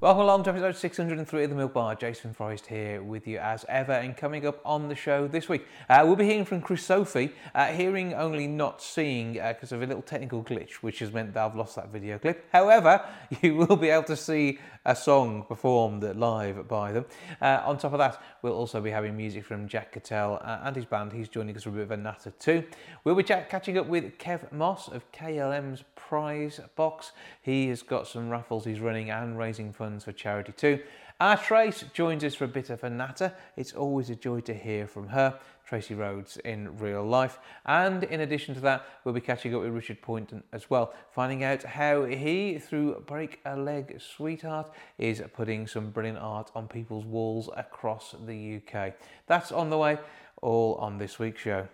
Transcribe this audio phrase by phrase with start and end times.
[0.00, 1.96] Welcome along to episode 603 of The Milk Bar.
[1.96, 3.90] Jason Forrest here with you as ever.
[3.90, 7.66] And coming up on the show this week, uh, we'll be hearing from ChriSophie, uh,
[7.66, 11.44] hearing only not seeing because uh, of a little technical glitch, which has meant that
[11.44, 12.46] I've lost that video clip.
[12.52, 13.04] However,
[13.42, 17.04] you will be able to see a song performed live by them.
[17.42, 20.76] Uh, on top of that, we'll also be having music from Jack Cattell uh, and
[20.76, 21.12] his band.
[21.12, 22.62] He's joining us for a bit of a natter too.
[23.02, 27.10] We'll be catching up with Kev Moss of KLM's Prize Box.
[27.42, 30.80] He has got some raffles he's running and raising funds for charity too.
[31.20, 33.32] Our Trace joins us for a bit of a natter.
[33.56, 37.40] It's always a joy to hear from her, Tracy Rhodes, in real life.
[37.66, 41.42] And in addition to that, we'll be catching up with Richard Poynton as well, finding
[41.42, 47.04] out how he, through Break a Leg Sweetheart, is putting some brilliant art on people's
[47.04, 48.94] walls across the UK.
[49.26, 49.98] That's on the way,
[50.40, 51.66] all on this week's show.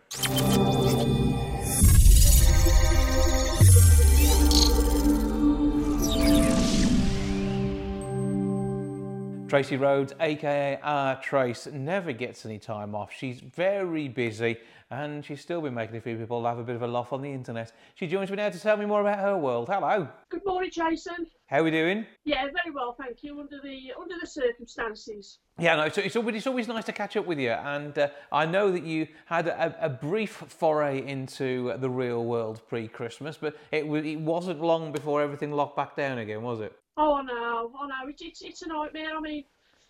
[9.54, 13.12] Tracy Rhodes, aka Our Trace, never gets any time off.
[13.16, 14.56] She's very busy
[14.90, 17.22] and she's still been making a few people have a bit of a laugh on
[17.22, 17.70] the internet.
[17.94, 19.68] She joins me now to tell me more about her world.
[19.68, 20.08] Hello.
[20.28, 21.28] Good morning, Jason.
[21.46, 22.04] How are we doing?
[22.24, 23.38] Yeah, very well, thank you.
[23.38, 25.38] Under the under the circumstances.
[25.60, 27.50] Yeah, no, it's, it's, always, it's always nice to catch up with you.
[27.50, 32.60] And uh, I know that you had a, a, brief foray into the real world
[32.68, 36.76] pre Christmas, but it, it wasn't long before everything locked back down again, was it?
[36.96, 38.08] Oh, know, I know.
[38.08, 39.16] It, it's, it's a nightmare.
[39.16, 39.44] I mean,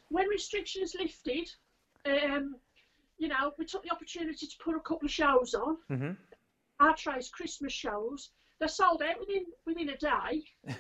[0.09, 1.51] when restrictions lifted,
[2.07, 2.57] um,
[3.19, 5.77] you know, we took the opportunity to put a couple of shows on.
[5.91, 6.13] Mm-hmm.
[6.81, 8.31] Our Trace Christmas shows.
[8.61, 10.73] They sold out within within a day, uh,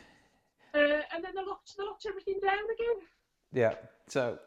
[0.74, 3.06] and then they locked they locked everything down again.
[3.52, 3.74] Yeah.
[4.08, 4.38] So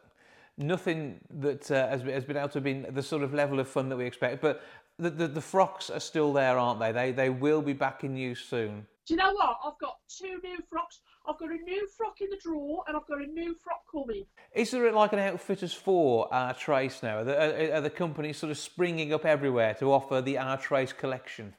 [0.56, 3.88] nothing that uh, has, has been able to be the sort of level of fun
[3.90, 4.42] that we expect.
[4.42, 4.62] But
[4.98, 6.92] the, the, the frocks are still there, aren't they?
[6.92, 8.86] They they will be back in use soon.
[9.06, 9.58] Do you know what?
[9.64, 11.00] I've got two new frocks.
[11.28, 14.24] I've got a new frock in the drawer and I've got a new frock coming.
[14.54, 17.18] Is there like an Outfitters for our Trace now?
[17.18, 20.92] Are the, are the companies sort of springing up everywhere to offer the our Trace
[20.92, 21.54] collection?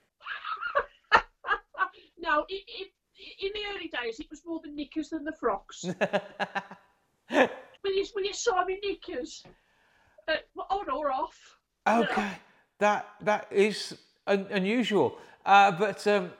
[2.19, 2.87] no, it, it,
[3.41, 5.83] in the early days it was more the knickers than the frocks.
[7.29, 7.49] when,
[7.83, 9.43] you, when you saw me knickers,
[10.27, 10.33] uh,
[10.69, 11.37] on or off.
[11.87, 12.31] Okay,
[12.79, 13.97] that that is
[14.27, 15.17] un- unusual.
[15.45, 16.31] Uh, but um,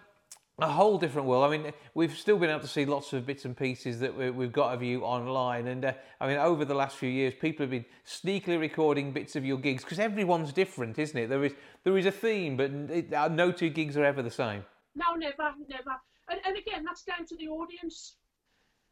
[0.61, 1.43] a whole different world.
[1.45, 4.51] I mean, we've still been able to see lots of bits and pieces that we've
[4.51, 5.67] got of you online.
[5.67, 9.35] And uh, I mean, over the last few years, people have been sneakily recording bits
[9.35, 11.27] of your gigs because everyone's different, isn't it?
[11.27, 11.53] There is
[11.83, 14.63] there is a theme, but it, uh, no two gigs are ever the same.
[14.95, 15.95] No, never, never.
[16.29, 18.15] And, and again, that's down to the audience.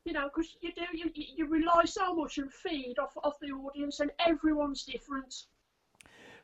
[0.06, 3.52] You know, because you do you you rely so much and feed off off the
[3.52, 5.34] audience, and everyone's different.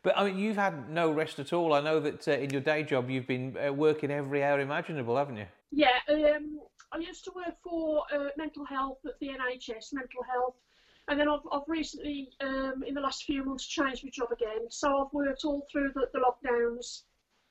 [0.04, 1.74] But I mean, you've had no rest at all.
[1.74, 5.16] I know that uh, in your day job, you've been uh, working every hour imaginable,
[5.16, 5.46] haven't you?
[5.72, 6.60] Yeah, um,
[6.92, 10.56] I used to work for uh, mental health at the NHS, mental health,
[11.08, 14.68] and then I've, I've recently, um, in the last few months, changed my job again.
[14.70, 17.04] So I've worked all through the, the lockdowns.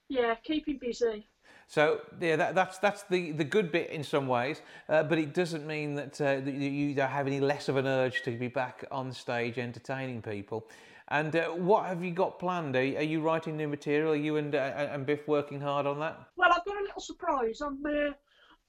[0.08, 1.26] Yeah, keeping busy.
[1.68, 5.32] So yeah, that, that's that's the, the good bit in some ways, uh, but it
[5.32, 8.48] doesn't mean that, uh, that you don't have any less of an urge to be
[8.48, 10.66] back on stage entertaining people.
[11.08, 12.76] And uh, what have you got planned?
[12.76, 14.12] Are, are, you writing new material?
[14.12, 14.58] Are you and, uh,
[14.92, 16.18] and Biff working hard on that?
[16.36, 17.60] Well, I've got a little surprise.
[17.60, 18.12] I'm uh,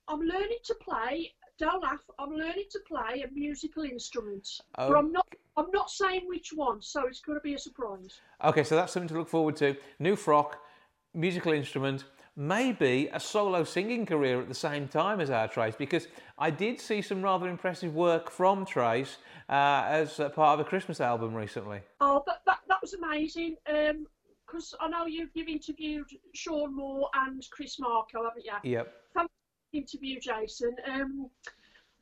[0.08, 1.34] I'm learning to play.
[1.60, 2.02] Don't laugh.
[2.20, 5.28] I'm learning to play a musical instrument, but I'm not.
[5.56, 8.20] I'm not saying which one, so it's going to be a surprise.
[8.44, 9.76] Okay, so that's something to look forward to.
[10.00, 10.58] New frock,
[11.14, 12.06] musical instrument
[12.36, 16.08] maybe a solo singing career at the same time as our Trace because
[16.38, 19.18] I did see some rather impressive work from Trace
[19.50, 21.82] uh, as part of a Christmas album recently.
[22.00, 23.56] Oh, that, that, that was amazing.
[23.66, 28.72] Because um, I know you've, you've interviewed Sean Moore and Chris Marco, haven't you?
[28.72, 28.94] Yep.
[29.14, 29.32] Fantastic
[29.74, 30.76] interview, Jason.
[30.92, 31.30] Um,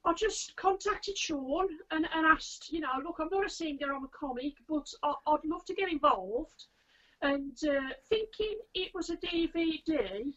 [0.05, 4.05] I just contacted Sean and, and asked, you know, look, I'm not a singer, I'm
[4.05, 6.67] a comic, but I, I'd love to get involved
[7.21, 10.33] and uh, thinking it was a DVD,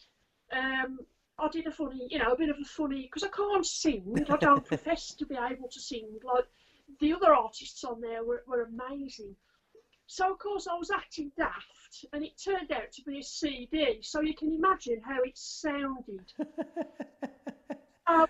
[0.52, 0.98] um,
[1.38, 4.24] I did a funny, you know, a bit of a funny, because I can't sing,
[4.28, 6.44] I don't profess to be able to sing, like
[7.00, 9.34] the other artists on there were, were amazing.
[10.06, 14.00] So, of course, I was acting daft, and it turned out to be a CD,
[14.02, 16.32] so you can imagine how it sounded.
[18.06, 18.26] um,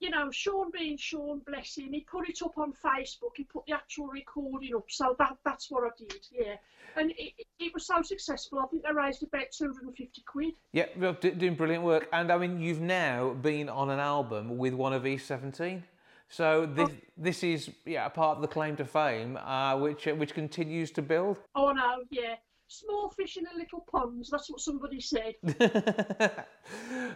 [0.00, 3.36] you know, Sean being Sean, bless him, he put it up on Facebook.
[3.36, 6.26] He put the actual recording up, so that that's what I did.
[6.32, 6.56] Yeah,
[6.96, 8.58] and it, it was so successful.
[8.60, 10.54] I think they raised about two hundred and fifty quid.
[10.72, 10.86] Yeah,
[11.20, 12.08] doing brilliant work.
[12.12, 15.84] And I mean, you've now been on an album with one of East 17.
[16.30, 20.14] So this, this is yeah a part of the claim to fame, uh, which uh,
[20.14, 21.38] which continues to build.
[21.54, 22.36] Oh no, yeah.
[22.72, 24.24] Small fish in a little pond.
[24.30, 25.34] That's what somebody said.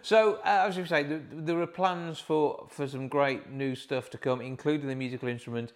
[0.03, 4.11] so, uh, as you say, there, there are plans for, for some great new stuff
[4.11, 5.73] to come, including the musical instrument,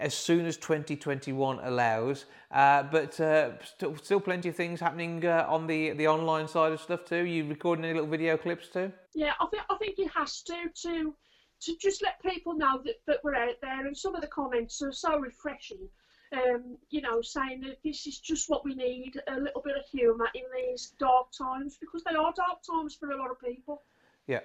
[0.00, 2.24] as soon as 2021 allows.
[2.50, 6.72] Uh, but uh, still, still plenty of things happening uh, on the, the online side
[6.72, 7.24] of stuff too.
[7.24, 8.90] You recording any little video clips too?
[9.14, 11.14] Yeah, I think I think it has to to
[11.60, 13.86] to just let people know that, that we're out there.
[13.86, 15.88] And some of the comments are so refreshing
[16.32, 19.84] um, you know, saying that this is just what we need a little bit of
[19.90, 23.82] humour in these dark times because they are dark times for a lot of people.
[24.26, 24.40] Yeah,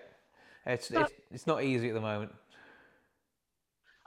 [0.65, 2.33] it's, but, it's, it's not easy at the moment.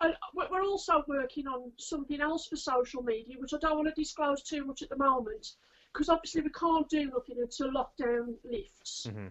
[0.01, 4.01] And we're also working on something else for social media, which I don't want to
[4.01, 5.55] disclose too much at the moment
[5.93, 9.07] because obviously we can't do nothing until lockdown lifts.
[9.09, 9.29] Mm-hmm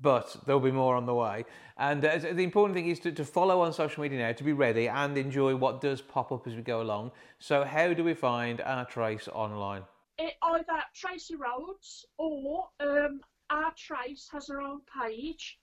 [0.00, 1.44] but there'll be more on the way.
[1.76, 4.52] And uh, the important thing is to, to, follow on social media now, to be
[4.52, 7.12] ready and enjoy what does pop up as we go along.
[7.38, 9.82] So, how do we find our Trace online?
[10.18, 13.20] It, either Tracy Rhodes or um,
[13.50, 15.58] our Trace has her own page.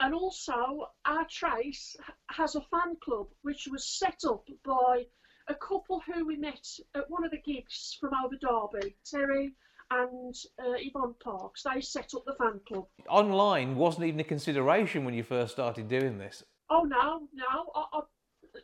[0.00, 1.96] And also, our Trace
[2.30, 5.04] has a fan club which was set up by
[5.48, 9.52] a couple who we met at one of the gigs from over Derby, Terry
[9.90, 12.86] and uh, Yvonne Parks, they set up the fan club.
[13.08, 16.44] Online wasn't even a consideration when you first started doing this.
[16.70, 18.00] Oh no, no, I, I,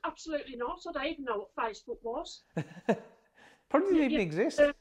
[0.04, 0.80] absolutely not.
[0.88, 2.42] I don't even know what Facebook was.
[3.68, 4.60] Probably didn't even exist.
[4.60, 4.72] Uh,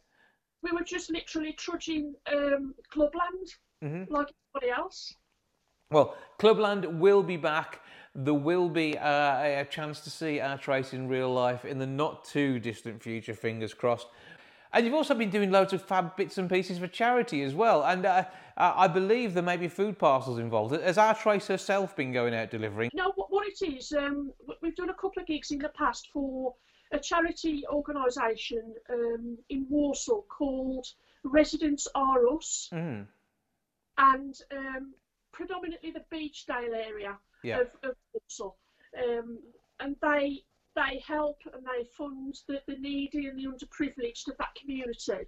[0.61, 3.47] we were just literally trudging um, Clubland
[3.83, 4.13] mm-hmm.
[4.13, 5.13] like everybody else.
[5.91, 7.81] Well, Clubland will be back.
[8.15, 11.85] There will be uh, a chance to see our Trace in real life in the
[11.85, 14.07] not too distant future, fingers crossed.
[14.75, 17.85] And you've also been doing loads of fab bits and pieces for charity as well.
[17.85, 18.25] And uh,
[18.57, 20.75] uh, I believe there may be food parcels involved.
[20.75, 22.91] Has our Trace herself been going out delivering?
[22.93, 26.55] No, what it is, um, we've done a couple of gigs in the past for
[26.91, 30.85] a charity organisation um, in Walsall called
[31.23, 32.69] Residents Are Us.
[32.73, 33.07] Mm.
[33.97, 34.93] And um,
[35.31, 37.61] predominantly the Beechdale area yeah.
[37.61, 38.57] of, of Walsall.
[39.01, 39.39] Um,
[39.79, 40.43] and they
[40.75, 45.25] they help and they fund the, the needy and the underprivileged of that community.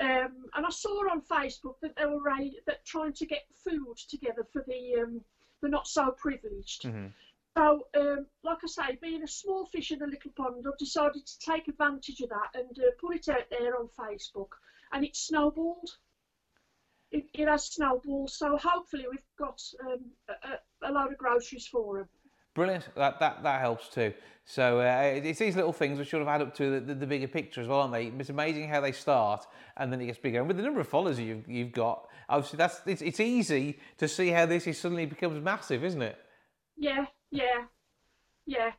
[0.00, 2.20] Um, and I saw on Facebook that they were
[2.66, 5.20] that trying to get food together for the um,
[5.62, 6.82] the not so privileged.
[6.82, 7.06] Mm-hmm.
[7.56, 11.24] So, um, like I say, being a small fish in a little pond, I've decided
[11.24, 14.50] to take advantage of that and uh, put it out there on Facebook,
[14.92, 15.88] and it snowballed.
[17.10, 21.98] It, it has snowballed, so hopefully we've got um, a, a, load of groceries for
[21.98, 22.08] them.
[22.56, 22.88] Brilliant.
[22.94, 24.14] That that that helps too.
[24.46, 27.06] So uh, it's these little things which sort of add up to the, the, the,
[27.06, 28.06] bigger picture as well, aren't they?
[28.06, 29.44] It's amazing how they start
[29.76, 30.38] and then it gets bigger.
[30.38, 34.08] And with the number of followers you've you've got, obviously that's it's, it's easy to
[34.08, 36.16] see how this is suddenly becomes massive, isn't it?
[36.78, 37.64] Yeah, yeah,
[38.46, 38.70] yeah.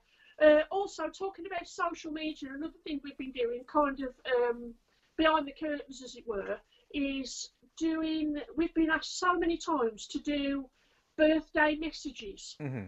[0.41, 4.74] Uh, also, talking about social media, another thing we've been doing, kind of um,
[5.18, 6.57] behind the curtains, as it were,
[6.95, 8.38] is doing.
[8.56, 10.68] We've been asked so many times to do
[11.15, 12.56] birthday messages.
[12.59, 12.88] Mm-hmm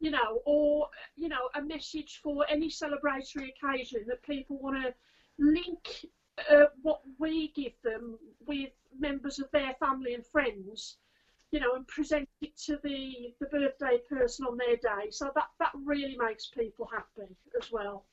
[0.00, 4.94] you know, or you know, a message for any celebratory occasion that people want to
[5.38, 6.06] link
[6.50, 10.96] uh, what we give them with members of their family and friends,
[11.50, 15.10] you know, and present it to the the birthday person on their day.
[15.10, 18.04] So that that really makes people happy as well.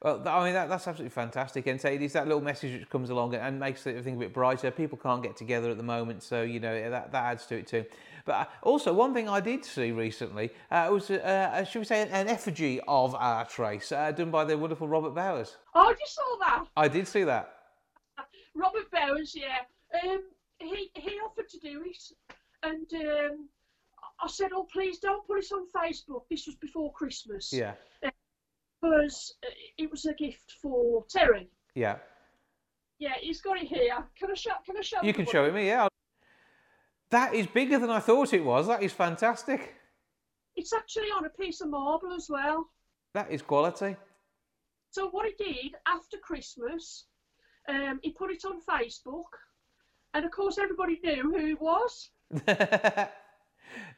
[0.00, 1.66] Well, I mean, that, that's absolutely fantastic.
[1.66, 4.70] And say it's that little message which comes along and makes everything a bit brighter.
[4.70, 7.66] People can't get together at the moment, so, you know, that, that adds to it
[7.66, 7.84] too.
[8.28, 11.86] But uh, also, one thing I did see recently uh, was, uh, uh, should we
[11.86, 15.56] say, an effigy of our trace uh, done by the wonderful Robert Bowers.
[15.74, 16.64] Oh, you saw that?
[16.76, 17.54] I did see that.
[18.54, 19.60] Robert Bowers, yeah.
[20.04, 20.24] Um,
[20.58, 22.02] he, he offered to do it.
[22.62, 23.48] And um,
[24.22, 26.24] I said, oh, please don't put it on Facebook.
[26.28, 27.50] This was before Christmas.
[27.50, 27.72] Yeah.
[28.04, 28.10] Uh,
[28.82, 29.36] because
[29.78, 31.48] it was a gift for Terry.
[31.74, 31.96] Yeah.
[32.98, 34.04] Yeah, he's got it here.
[34.18, 34.50] Can I show?
[34.66, 34.98] Can I show?
[35.02, 35.66] You can show it me.
[35.66, 35.87] Yeah.
[37.10, 38.66] That is bigger than I thought it was.
[38.66, 39.74] That is fantastic.
[40.56, 42.68] It's actually on a piece of marble as well.
[43.14, 43.96] That is quality.
[44.90, 47.06] So what he did after Christmas,
[47.68, 49.30] um, he put it on Facebook,
[50.14, 52.10] and of course everybody knew who it was.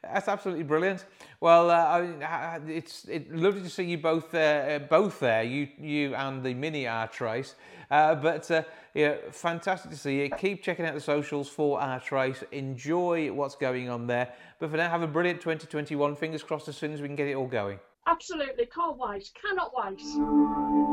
[0.02, 1.04] That's absolutely brilliant.
[1.40, 6.42] Well, uh, it's it, lovely to see you both uh, both there, you you and
[6.42, 7.54] the mini Our Trace.
[7.90, 8.62] Uh, but uh,
[8.94, 10.30] yeah, fantastic to see you.
[10.30, 12.42] Keep checking out the socials for Our Trace.
[12.52, 14.32] Enjoy what's going on there.
[14.58, 16.16] But for now, have a brilliant 2021.
[16.16, 17.78] Fingers crossed as soon as we can get it all going.
[18.06, 19.30] Absolutely, can't wait.
[19.40, 20.89] Cannot wait.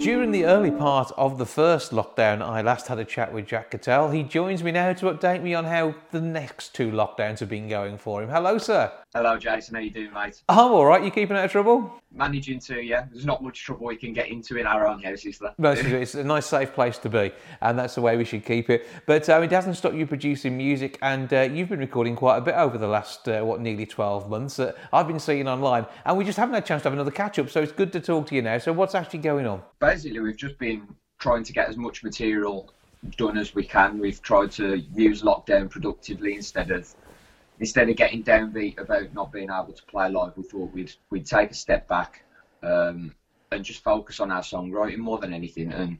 [0.00, 3.70] During the early part of the first lockdown I last had a chat with Jack
[3.70, 4.10] Cattell.
[4.10, 7.68] He joins me now to update me on how the next two lockdowns have been
[7.68, 8.30] going for him.
[8.30, 8.90] Hello, sir.
[9.14, 9.74] Hello, Jason.
[9.74, 10.40] How you doing, mate?
[10.48, 11.04] I'm all right.
[11.04, 12.00] You keeping out of trouble?
[12.12, 13.06] Managing to, yeah.
[13.10, 15.52] There's not much trouble we can get into in our own house, is there?
[15.58, 18.70] No, it's a nice, safe place to be, and that's the way we should keep
[18.70, 18.86] it.
[19.06, 22.40] But um, it hasn't stopped you producing music, and uh, you've been recording quite a
[22.40, 24.58] bit over the last, uh, what, nearly 12 months.
[24.58, 27.10] Uh, I've been seeing online, and we just haven't had a chance to have another
[27.10, 28.58] catch up, so it's good to talk to you now.
[28.58, 29.62] So, what's actually going on?
[29.90, 30.86] Basically, we've just been
[31.18, 32.72] trying to get as much material
[33.16, 33.98] done as we can.
[33.98, 36.94] We've tried to use lockdown productively instead of
[37.58, 40.36] instead of getting downbeat about not being able to play live.
[40.36, 42.22] We thought we'd we'd take a step back
[42.62, 43.12] um,
[43.50, 45.72] and just focus on our songwriting more than anything.
[45.72, 45.98] And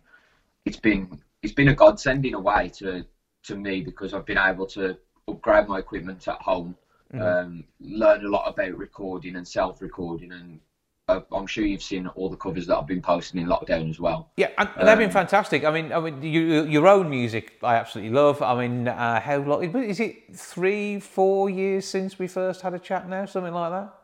[0.65, 3.05] it's been it's been a godsend in a way to
[3.43, 6.77] to me because I've been able to upgrade my equipment at home,
[7.13, 7.23] mm-hmm.
[7.23, 10.61] um, learn a lot about recording and self recording and
[11.33, 14.31] I'm sure you've seen all the covers that I've been posting in lockdown as well.
[14.37, 15.65] Yeah, and they've been um, fantastic.
[15.65, 18.43] I mean, I mean, you, your own music, I absolutely love.
[18.43, 19.75] I mean, uh, how long?
[19.85, 24.00] Is it three, four years since we first had a chat now, something like that?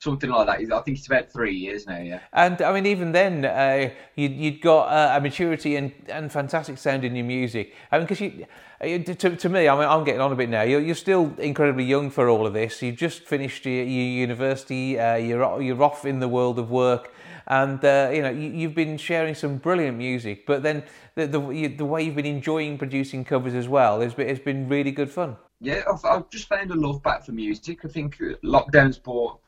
[0.00, 0.74] Something like that.
[0.74, 1.98] I think it's about three years now.
[1.98, 2.20] Yeah.
[2.32, 6.78] And I mean, even then, uh, you, you'd got uh, a maturity and, and fantastic
[6.78, 7.74] sound in your music.
[7.92, 8.46] I mean, because you
[8.80, 10.62] uh, to, to me, I mean, I'm getting on a bit now.
[10.62, 12.80] You're, you're still incredibly young for all of this.
[12.80, 14.98] You've just finished your, your university.
[14.98, 17.12] Uh, you're you're off in the world of work,
[17.46, 20.46] and uh, you know you, have been sharing some brilliant music.
[20.46, 20.82] But then
[21.14, 24.66] the the, the way you've been enjoying producing covers as well has been, it's been
[24.66, 25.36] really good fun.
[25.60, 27.84] Yeah, I've, I've just found a love back for music.
[27.84, 29.40] I think lockdown's brought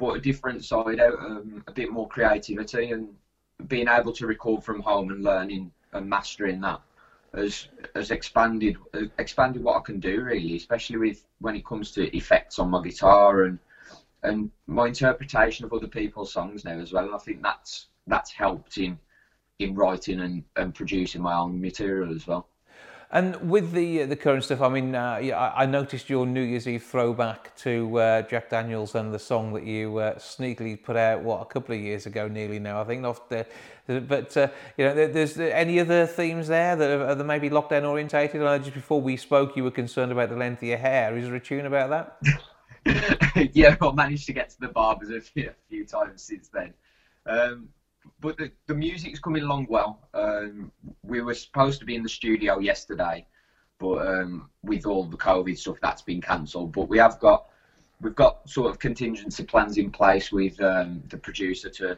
[0.00, 3.14] brought a different side out, um, a bit more creativity, and
[3.68, 6.80] being able to record from home and learning and mastering that
[7.34, 8.76] has has expanded
[9.18, 12.80] expanded what I can do really, especially with when it comes to effects on my
[12.80, 13.58] guitar and
[14.22, 17.04] and my interpretation of other people's songs now as well.
[17.06, 18.98] And I think that's that's helped in
[19.60, 22.46] in writing and, and producing my own material as well.
[23.12, 26.68] And with the uh, the current stuff, I mean, uh, I noticed your New Year's
[26.68, 31.22] Eve throwback to uh, Jack Daniels and the song that you uh, sneakily put out
[31.22, 32.80] what a couple of years ago, nearly now.
[32.80, 33.46] I think off the,
[33.88, 34.46] but uh,
[34.78, 38.42] you know, there's any other themes there that are, that maybe lockdown orientated.
[38.42, 41.16] I know just before we spoke, you were concerned about the length of your hair.
[41.16, 43.50] Is there a tune about that?
[43.54, 46.74] yeah, I managed to get to the barbers a few, a few times since then.
[47.26, 47.70] Um,
[48.20, 49.98] but the, the music's coming along well.
[50.14, 50.70] Um,
[51.02, 53.24] we were supposed to be in the studio yesterday,
[53.78, 56.72] but um, with all the COVID stuff, that's been cancelled.
[56.72, 57.44] But we have got
[58.00, 61.96] we've got sort of contingency plans in place with um, the producer to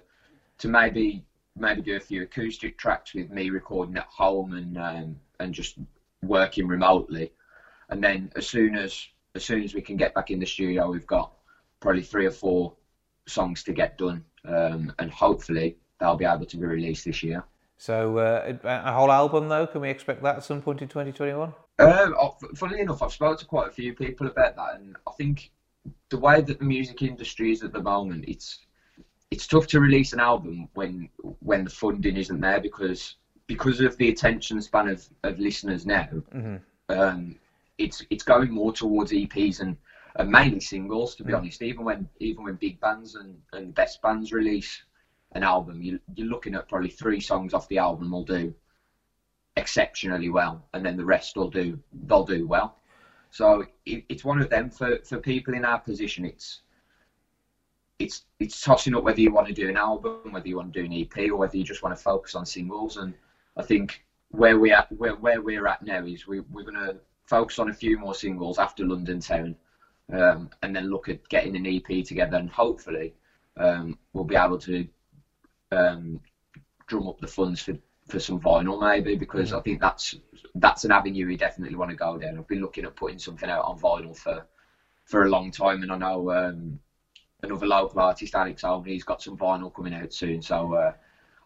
[0.59, 1.23] to maybe
[1.57, 5.77] maybe do a few acoustic tracks with me recording at home and um, and just
[6.23, 7.31] working remotely.
[7.89, 10.91] And then as soon as as soon as we can get back in the studio,
[10.91, 11.33] we've got
[11.81, 12.73] probably three or four
[13.27, 17.45] songs to get done, um, and hopefully they'll be able to be released this year.
[17.79, 21.53] So uh, a whole album though, can we expect that at some point in 2021?
[21.79, 22.15] Um,
[22.55, 25.51] funnily enough, I've spoken to quite a few people about that, and I think
[26.11, 28.59] the way that the music industry is at the moment, it's
[29.31, 31.09] it's tough to release an album when
[31.41, 33.17] when the funding isn't there because
[33.47, 36.09] because of the attention span of, of listeners now.
[36.35, 36.57] Mm-hmm.
[36.89, 37.37] Um,
[37.79, 39.77] it's it's going more towards EPs and,
[40.17, 41.15] and mainly singles.
[41.17, 41.43] To be mm-hmm.
[41.43, 44.83] honest, even when even when big bands and, and best bands release
[45.35, 48.55] an album, you, you're looking at probably three songs off the album will do
[49.57, 52.79] exceptionally well, and then the rest will do they'll do well.
[53.31, 56.25] So it, it's one of them for, for people in our position.
[56.25, 56.61] It's
[57.99, 60.81] it's it's tossing up whether you want to do an album, whether you want to
[60.81, 62.97] do an EP, or whether you just want to focus on singles.
[62.97, 63.15] And
[63.57, 66.97] I think where we at where, where we're at now is we, we're to
[67.27, 69.55] focus on a few more singles after London Town,
[70.13, 73.15] um, and then look at getting an EP together, and hopefully
[73.57, 74.87] um, we'll be able to
[75.73, 76.21] um,
[76.87, 77.77] drum up the funds for,
[78.09, 79.59] for some vinyl maybe because mm-hmm.
[79.59, 80.15] I think that's
[80.57, 82.39] that's an avenue we definitely want to go down.
[82.39, 84.47] I've been looking at putting something out on vinyl for
[85.05, 86.79] for a long time, and I know um,
[87.43, 90.75] another local artist, Alex Owen, he's got some vinyl coming out soon, so.
[90.75, 90.93] Uh,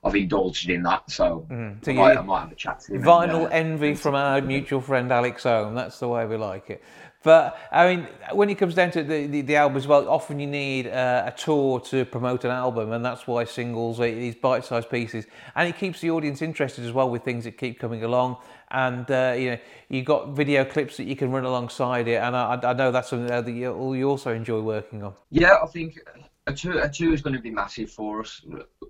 [0.04, 1.84] I've indulged in that, so, mm.
[1.84, 3.02] so I, might, I, might, have a chat to him.
[3.02, 5.74] Vinyl and, uh, envy from our mutual friend Alex Owen.
[5.74, 6.84] That's the way we like it.
[7.26, 10.38] But I mean, when it comes down to the, the, the album as well, often
[10.38, 14.36] you need uh, a tour to promote an album, and that's why singles, are these
[14.36, 18.04] bite-sized pieces, and it keeps the audience interested as well with things that keep coming
[18.04, 18.36] along.
[18.70, 22.36] And uh, you know, you got video clips that you can run alongside it, and
[22.36, 25.14] I, I know that's something that you, you also enjoy working on.
[25.30, 25.98] Yeah, I think
[26.46, 28.40] a tour, a tour is going to be massive for us.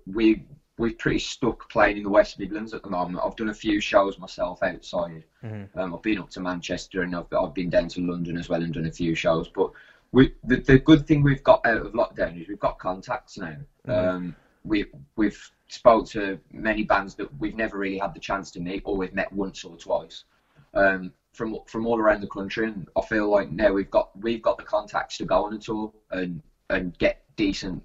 [0.05, 0.43] We
[0.77, 3.19] we're pretty stuck playing in the West Midlands at the moment.
[3.23, 5.23] I've done a few shows myself outside.
[5.43, 5.77] Mm-hmm.
[5.77, 8.61] Um, I've been up to Manchester and I've, I've been down to London as well
[8.61, 9.47] and done a few shows.
[9.49, 9.71] But
[10.11, 13.55] we, the, the good thing we've got out of lockdown is we've got contacts now.
[13.87, 13.91] Mm-hmm.
[13.91, 18.59] Um, we, we've spoke to many bands that we've never really had the chance to
[18.59, 20.25] meet or we've met once or twice.
[20.73, 24.41] Um, from from all around the country, and I feel like now we've got we've
[24.41, 27.83] got the contacts to go on a tour and and get decent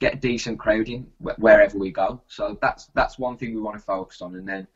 [0.00, 2.20] get decent crowd in wherever we go.
[2.26, 4.66] So that's that's one thing we want to focus on, and then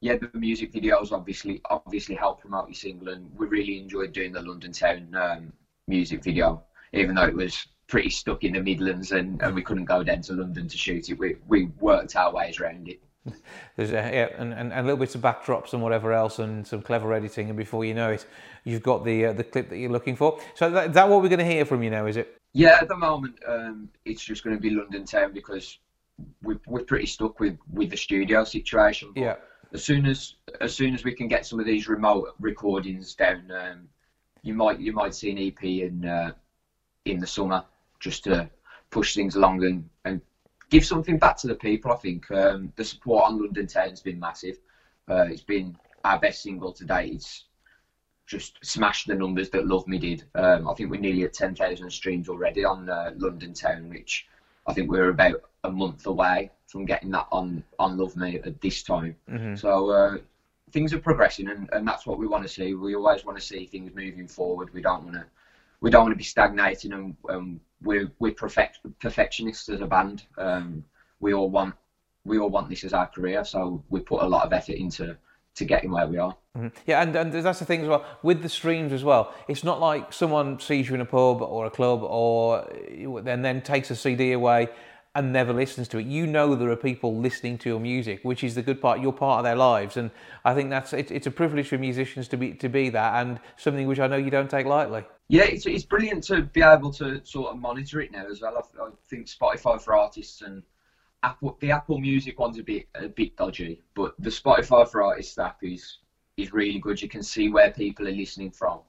[0.00, 4.32] yeah, the music videos obviously obviously help promote your single, and we really enjoyed doing
[4.32, 5.52] the London Town um,
[5.88, 9.84] music video, even though it was pretty stuck in the Midlands and, and we couldn't
[9.84, 11.18] go down to London to shoot it.
[11.18, 13.00] We we worked our ways around it.
[13.76, 16.82] There's a, yeah, and, and, a little bit of backdrops and whatever else, and some
[16.82, 18.26] clever editing, and before you know it,
[18.64, 20.38] you've got the uh, the clip that you're looking for.
[20.54, 22.06] So that, that what we're going to hear from you now?
[22.06, 22.36] Is it?
[22.54, 25.78] Yeah, at the moment, um, it's just going to be London Town because
[26.42, 29.10] we're, we're pretty stuck with, with the studio situation.
[29.12, 29.34] But yeah.
[29.72, 33.50] As soon as as soon as we can get some of these remote recordings down,
[33.50, 33.88] um,
[34.42, 36.30] you might you might see an EP in uh,
[37.04, 37.64] in the summer
[37.98, 38.48] just to
[38.90, 40.20] push things along and, and
[40.70, 41.90] give something back to the people.
[41.90, 44.58] I think um, the support on London Town has been massive.
[45.08, 47.14] Uh, it's been our best single to date.
[47.14, 47.46] It's
[48.26, 50.24] just smashed the numbers that Love Me did.
[50.34, 54.26] Um, I think we're nearly at 10,000 streams already on uh, London Town, which
[54.66, 58.60] I think we're about a month away from getting that on, on Love Me at
[58.60, 59.16] this time.
[59.30, 59.56] Mm-hmm.
[59.56, 60.18] So uh,
[60.70, 62.74] things are progressing, and, and that's what we want to see.
[62.74, 64.72] We always want to see things moving forward.
[64.72, 65.26] We don't want to
[65.80, 70.24] we don't want to be stagnating, and um, we're we're perfect, perfectionists as a band.
[70.38, 70.82] Um,
[71.20, 71.74] we all want
[72.24, 75.16] we all want this as our career, so we put a lot of effort into
[75.56, 76.36] to getting where we are.
[76.56, 76.68] Mm-hmm.
[76.86, 79.34] Yeah, and, and that's the thing as well with the streams as well.
[79.48, 82.68] It's not like someone sees you in a pub or a club or
[83.26, 84.68] and then takes a CD away
[85.16, 86.06] and never listens to it.
[86.06, 89.00] You know there are people listening to your music, which is the good part.
[89.00, 90.10] You're part of their lives, and
[90.44, 93.38] I think that's it, it's a privilege for musicians to be to be that, and
[93.56, 95.04] something which I know you don't take lightly.
[95.28, 98.56] Yeah, it's, it's brilliant to be able to sort of monitor it now as well.
[98.56, 100.62] I, I think Spotify for artists and
[101.24, 105.38] Apple, the Apple Music one's a bit a bit dodgy, but the Spotify for Artists
[105.38, 105.98] app is
[106.36, 107.02] is really good.
[107.02, 108.80] You can see where people are listening from,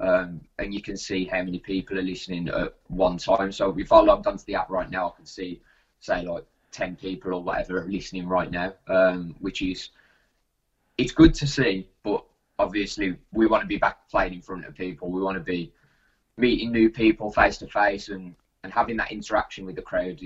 [0.00, 3.52] um, and you can see how many people are listening at one time.
[3.52, 5.60] So if I logged onto the app right now, I can see,
[6.00, 9.90] say, like ten people or whatever are listening right now, um, which is
[10.98, 11.86] it's good to see.
[12.04, 12.22] But
[12.58, 15.10] obviously, we want to be back playing in front of people.
[15.10, 15.70] We want to be
[16.38, 20.20] meeting new people face to face and and having that interaction with the crowd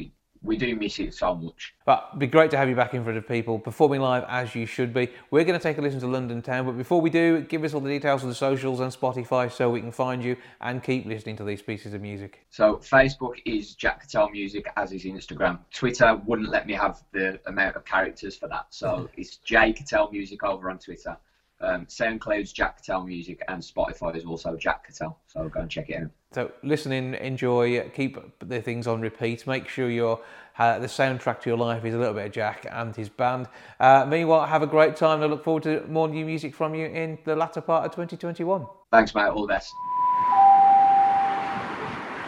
[0.46, 1.74] we do miss it so much.
[1.84, 4.54] But it'd be great to have you back in front of people, performing live as
[4.54, 5.08] you should be.
[5.30, 7.74] We're going to take a listen to London Town, but before we do, give us
[7.74, 11.06] all the details of the socials and Spotify so we can find you and keep
[11.06, 12.46] listening to these pieces of music.
[12.50, 15.58] So Facebook is Jack Cattell Music, as is Instagram.
[15.72, 20.10] Twitter wouldn't let me have the amount of characters for that, so it's J Cattell
[20.12, 21.16] Music over on Twitter.
[21.60, 25.18] Um, SoundCloud's Jack Cattell Music and Spotify is also Jack Cattell.
[25.26, 26.10] So go and check it out.
[26.32, 29.46] So listen in, enjoy, keep the things on repeat.
[29.46, 30.20] Make sure your
[30.58, 33.48] uh, the soundtrack to your life is a little bit of Jack and his band.
[33.80, 35.22] Uh, meanwhile, have a great time.
[35.22, 38.66] I look forward to more new music from you in the latter part of 2021.
[38.90, 39.28] Thanks, mate.
[39.28, 39.72] All the best.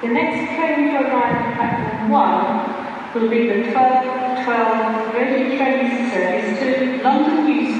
[0.01, 7.03] The next train to arrive at one will be the 1212 ready train service to
[7.03, 7.78] London Euston.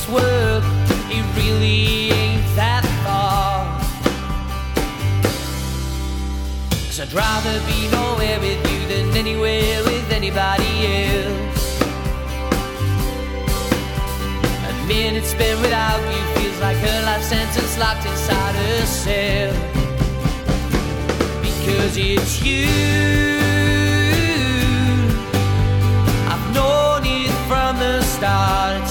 [0.00, 0.62] This world,
[1.10, 3.66] it really ain't that far.
[6.86, 11.82] Cause I'd rather be nowhere with you than anywhere with anybody else.
[14.68, 19.54] A minute spent without you feels like a life sentence locked inside a cell.
[21.42, 22.68] Because it's you.
[26.32, 28.89] I've known it from the start.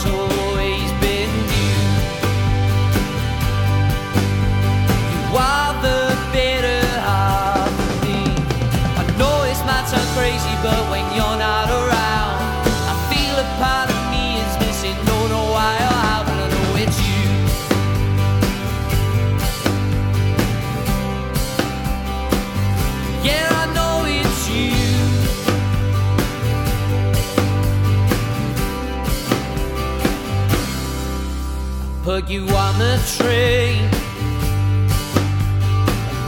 [32.30, 33.90] You on the train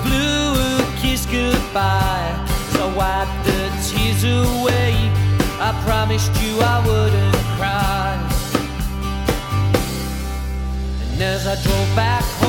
[0.01, 2.33] blew a kiss goodbye.
[2.71, 4.95] So I wiped the tears away.
[5.59, 8.17] I promised you I wouldn't cry.
[11.11, 12.40] And as I drove back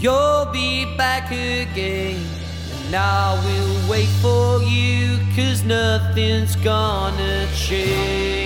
[0.00, 2.26] You'll be back again.
[2.86, 8.39] And I will wait for you, cause nothing's gonna change.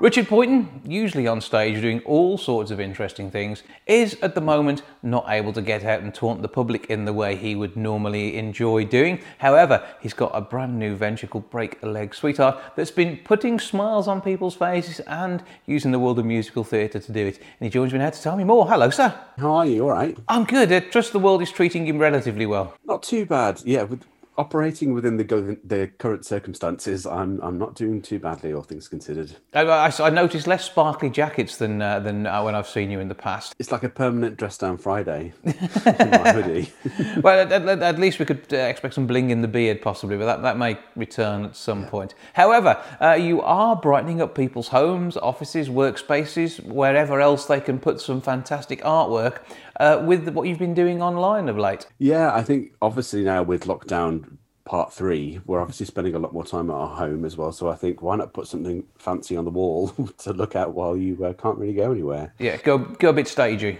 [0.00, 4.82] Richard Poynton, usually on stage doing all sorts of interesting things, is at the moment
[5.02, 8.36] not able to get out and taunt the public in the way he would normally
[8.36, 9.20] enjoy doing.
[9.38, 13.58] However, he's got a brand new venture called Break a Leg Sweetheart that's been putting
[13.58, 17.38] smiles on people's faces and using the world of musical theatre to do it.
[17.38, 18.68] And he joins me now to tell me more.
[18.68, 19.12] Hello, sir.
[19.36, 19.82] How are you?
[19.82, 20.16] All right.
[20.28, 20.70] I'm good.
[20.70, 22.72] I trust the world is treating him relatively well.
[22.84, 23.62] Not too bad.
[23.64, 24.04] Yeah, with
[24.38, 28.88] operating within the go- the current circumstances, I'm I'm not doing too badly, all things
[28.88, 29.36] considered.
[29.52, 33.00] I, I, I noticed less sparkly jackets than uh, than uh, when I've seen you
[33.00, 33.54] in the past.
[33.58, 36.72] It's like a permanent dress down Friday hoodie.
[37.20, 40.16] well, at, at, at least we could uh, expect some bling in the beard, possibly,
[40.16, 42.14] but that, that may return at some point.
[42.34, 48.00] However, uh, you are brightening up people's homes, offices, workspaces, wherever else they can put
[48.00, 49.40] some fantastic artwork
[49.78, 51.86] uh, with what you've been doing online of late.
[51.98, 56.44] Yeah, I think obviously now with lockdown part three, we're obviously spending a lot more
[56.44, 57.52] time at our home as well.
[57.52, 59.88] So I think why not put something fancy on the wall
[60.18, 62.34] to look at while you uh, can't really go anywhere?
[62.38, 63.78] Yeah, go go a bit stagey.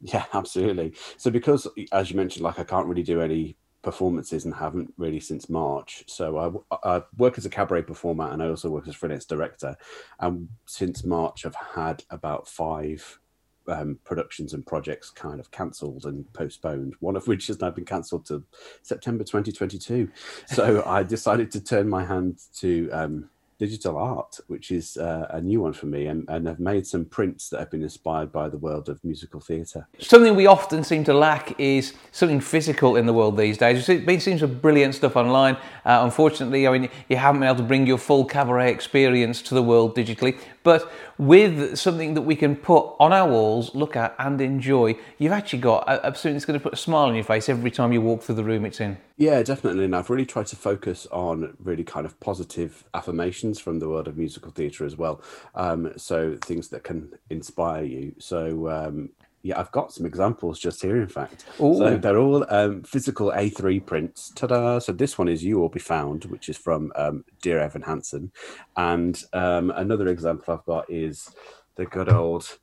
[0.00, 0.94] Yeah, absolutely.
[1.16, 5.20] So because, as you mentioned, like I can't really do any performances and haven't really
[5.20, 6.04] since March.
[6.08, 9.76] So I, I work as a cabaret performer and I also work as freelance director.
[10.20, 13.20] And since March, I've had about five
[13.68, 16.94] um, productions and projects kind of cancelled and postponed.
[17.00, 18.42] One of which has now been cancelled to
[18.82, 20.08] September 2022.
[20.46, 25.40] So I decided to turn my hand to um, digital art, which is uh, a
[25.40, 28.48] new one for me, and, and I've made some prints that have been inspired by
[28.48, 29.88] the world of musical theatre.
[29.98, 33.86] Something we often seem to lack is something physical in the world these days.
[33.88, 35.56] We've been seeing some brilliant stuff online.
[35.84, 39.54] Uh, unfortunately, I mean, you haven't been able to bring your full cabaret experience to
[39.54, 40.38] the world digitally.
[40.68, 45.32] But with something that we can put on our walls, look at, and enjoy, you've
[45.32, 47.90] actually got a, something that's going to put a smile on your face every time
[47.90, 48.98] you walk through the room it's in.
[49.16, 49.86] Yeah, definitely.
[49.86, 54.08] And I've really tried to focus on really kind of positive affirmations from the world
[54.08, 55.22] of musical theatre as well.
[55.54, 58.14] Um, so things that can inspire you.
[58.18, 59.08] So um,
[59.42, 61.44] Yeah, I've got some examples just here, in fact.
[61.60, 61.76] Ooh.
[61.76, 64.32] So they're all um, physical A3 prints.
[64.34, 64.80] Ta-da!
[64.80, 68.32] So this one is "You Will Be Found," which is from um, Dear Evan Hansen,
[68.76, 71.30] and um, another example I've got is
[71.76, 72.58] the good old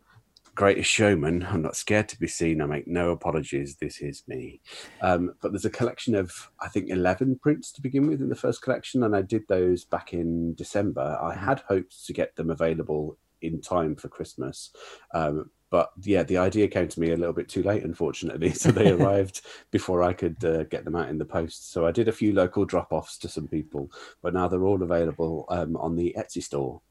[0.56, 1.44] Greatest Showman.
[1.44, 2.62] I'm not scared to be seen.
[2.62, 3.76] I make no apologies.
[3.76, 4.62] This is me.
[5.02, 8.36] Um, but there's a collection of I think 11 prints to begin with in the
[8.36, 11.20] first collection, and I did those back in December.
[11.22, 14.72] I had hoped to get them available in time for Christmas.
[15.14, 18.50] Um, but yeah, the idea came to me a little bit too late, unfortunately.
[18.54, 21.72] So they arrived before I could uh, get them out in the post.
[21.72, 24.82] So I did a few local drop offs to some people, but now they're all
[24.82, 26.82] available um, on the Etsy store.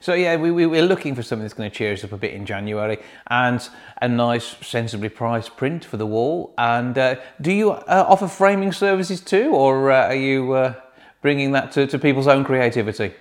[0.00, 2.16] So yeah, we, we, we're looking for something that's going to cheer us up a
[2.16, 3.68] bit in January, and
[4.00, 6.54] a nice, sensibly priced print for the wall.
[6.58, 10.74] And uh, do you uh, offer framing services too, or uh, are you uh,
[11.22, 13.12] bringing that to, to people's own creativity?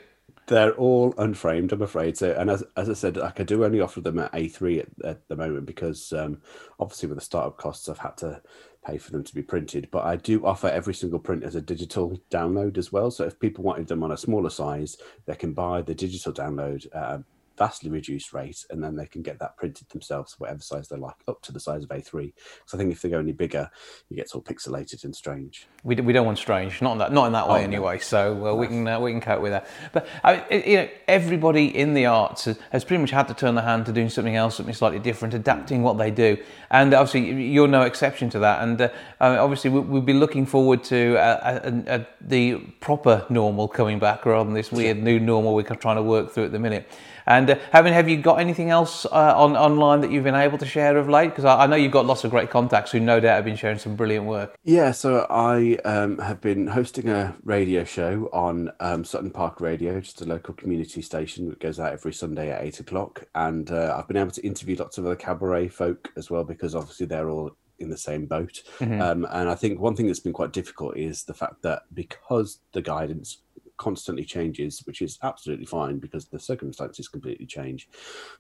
[0.48, 2.18] They're all unframed, I'm afraid.
[2.18, 5.06] So, and as, as I said, I could do only offer them at A3 at,
[5.06, 6.42] at the moment because um,
[6.80, 8.42] obviously with the startup costs, I've had to
[8.86, 9.90] pay for them to be printed.
[9.92, 13.12] But I do offer every single print as a digital download as well.
[13.12, 16.86] So if people wanted them on a smaller size, they can buy the digital download
[16.96, 17.24] at a
[17.58, 21.16] vastly reduced rate, and then they can get that printed themselves, whatever size they like,
[21.28, 22.12] up to the size of A3.
[22.12, 23.70] Because I think if they go any bigger,
[24.10, 25.68] it gets all pixelated and strange.
[25.84, 27.64] We, d- we don't want strange, not in that, not in that way Oh, no.
[27.64, 28.00] anyway.
[28.00, 29.68] So uh, we can uh, we can cope with that.
[29.94, 33.34] But I, mean, you know, everybody in the arts has, has pretty much had to
[33.34, 36.38] turn their hand to doing something else, something slightly different, adapting what they do.
[36.70, 38.62] And obviously, you're no exception to that.
[38.62, 38.90] And uh,
[39.20, 44.26] obviously, we, we'll be looking forward to uh, uh, uh, the proper normal coming back,
[44.26, 46.90] rather than this weird new normal we're trying to work through at the minute.
[47.28, 50.58] And uh, having, have you got anything else uh, on online that you've been able
[50.58, 51.30] to share of late?
[51.30, 53.58] Because I, I know you've got lots of great contacts who no doubt have been
[53.58, 54.56] sharing some brilliant work.
[54.64, 60.00] Yeah, so I um, have been hosting a radio show on um, Sutton Park Radio,
[60.00, 63.26] just a local community station that goes out every Sunday at eight o'clock.
[63.36, 66.74] And uh, I've been able to interview lots of other cabaret folk as well, because
[66.74, 68.64] obviously they're all in the same boat.
[68.82, 72.60] Um, and I think one thing that's been quite difficult is the fact that because
[72.72, 73.38] the guidance
[73.78, 77.90] constantly changes, which is absolutely fine because the circumstances completely change,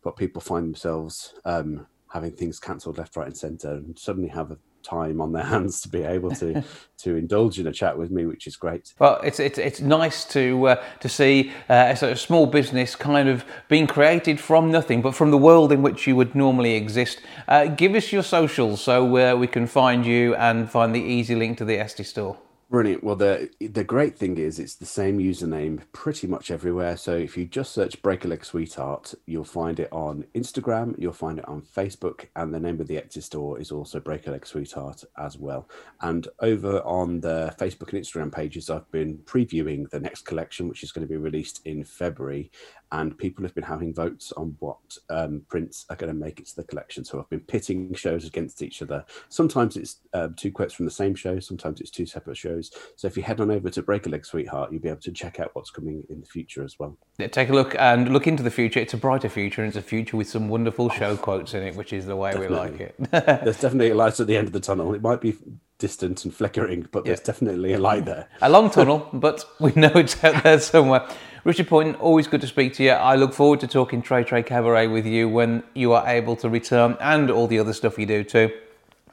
[0.03, 4.51] but people find themselves um, having things cancelled left, right, and centre, and suddenly have
[4.51, 6.63] a time on their hands to be able to
[6.97, 8.93] to indulge in a chat with me, which is great.
[8.99, 12.95] Well, it's it's, it's nice to uh, to see uh, a sort of small business
[12.95, 16.75] kind of being created from nothing, but from the world in which you would normally
[16.75, 17.21] exist.
[17.47, 21.35] Uh, give us your socials so uh, we can find you and find the easy
[21.35, 22.37] link to the Etsy store.
[22.69, 23.01] Brilliant.
[23.01, 26.97] Well, the the great thing is it's the same username pretty much everywhere.
[26.97, 31.13] So if you just search Break a Leg Sweetheart, you'll find it on Instagram, you'll
[31.13, 34.31] find it on Facebook, and the name of the Etsy store is also Break a
[34.31, 35.69] Leg Sweetheart as well.
[36.01, 40.83] And over on the Facebook and Instagram pages, I've been previewing the next collection, which
[40.83, 42.51] is going to be released in February.
[42.91, 46.47] And people have been having votes on what um, prints are going to make it
[46.47, 47.03] to the collection.
[47.03, 49.03] So I've been pitting shows against each other.
[49.27, 52.56] Sometimes it's um, two quotes from the same show, sometimes it's two separate shows.
[52.95, 55.11] So if you head on over to Break a Leg Sweetheart, you'll be able to
[55.11, 56.97] check out what's coming in the future as well.
[57.17, 58.79] Yeah, Take a look and look into the future.
[58.79, 61.75] It's a brighter future, and it's a future with some wonderful show quotes in it,
[61.75, 62.95] which is the way we like it.
[63.11, 64.93] There's definitely a light at the end of the tunnel.
[64.93, 65.35] It might be
[65.79, 67.25] distant and flickering, but there's Yeah.
[67.25, 68.27] definitely a light there.
[68.41, 71.07] a long tunnel, but we know it's out there somewhere.
[71.43, 72.91] Richard Poynton, always good to speak to you.
[72.91, 76.49] I look forward to talking Trey Trey Cabaret with you when you are able to
[76.49, 78.51] return and all the other stuff you do too.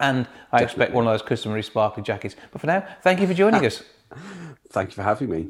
[0.01, 2.37] And I expect one of those customary sparkly jackets.
[2.53, 3.83] But for now, thank you for joining us.
[4.71, 5.49] Thank you for having me.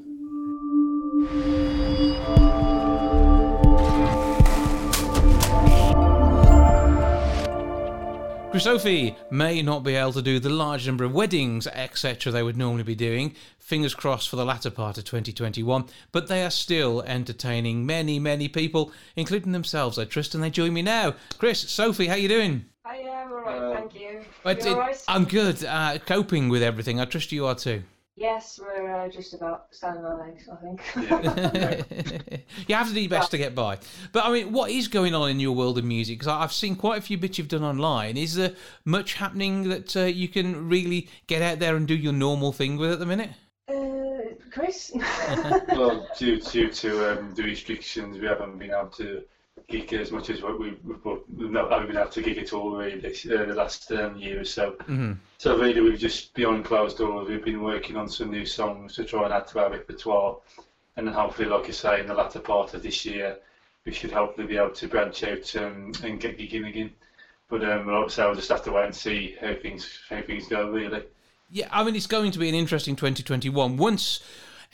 [8.55, 12.57] ChriSophie may not be able to do the large number of weddings, etc., they would
[12.57, 13.35] normally be doing.
[13.59, 18.47] Fingers crossed for the latter part of 2021, but they are still entertaining many, many
[18.47, 19.99] people, including themselves.
[19.99, 21.15] I trust, and they join me now.
[21.37, 22.67] Chris, Sophie, how are you doing?
[22.85, 24.25] I am alright, thank you.
[24.45, 25.05] But you it- alright?
[25.09, 25.65] I'm good.
[25.65, 27.01] Uh, coping with everything.
[27.01, 27.83] I trust you are too.
[28.17, 30.81] Yes, we're uh, just about standing on legs, I think.
[32.69, 33.79] you have to do your best to get by.
[34.13, 36.21] But I mean, what is going on in your world of music?
[36.21, 38.17] Because I've seen quite a few bits you've done online.
[38.17, 38.53] Is there
[38.85, 42.77] much happening that uh, you can really get out there and do your normal thing
[42.77, 43.31] with at the minute?
[43.69, 44.93] uh, Chris?
[45.73, 49.25] well, due due to um, the restrictions, we haven't been able to
[49.69, 52.39] gig as much as what we we've, well, we've not haven't been able to gig
[52.39, 54.73] at all really uh, the last um, year or so.
[54.89, 55.17] Mhm.
[55.39, 57.29] So really, we've just beyond closed doors.
[57.29, 60.37] We've been working on some new songs to try and add to our repertoire,
[60.97, 63.39] and then hopefully, like I say, in the latter part of this year,
[63.85, 66.93] we should hopefully be able to branch out um, and get gigging again.
[67.49, 70.23] But um, like I say, we'll just have to wait and see how things how
[70.23, 71.03] things go really.
[71.51, 73.77] Yeah, I mean, it's going to be an interesting 2021.
[73.77, 74.21] Once